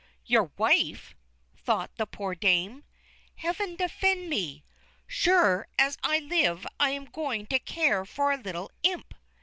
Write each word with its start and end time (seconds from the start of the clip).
"Your 0.25 0.49
wife!" 0.57 1.13
thought 1.55 1.95
the 1.97 2.07
poor 2.07 2.33
Dame. 2.33 2.83
"Heaven 3.35 3.75
defend 3.75 4.31
me! 4.31 4.63
Sure 5.05 5.67
as 5.77 5.95
I 6.01 6.17
live 6.17 6.65
I 6.79 6.89
am 6.89 7.05
going 7.05 7.45
to 7.45 7.59
care 7.59 8.03
for 8.03 8.31
a 8.31 8.37
little 8.37 8.71
Imp!" 8.81 9.13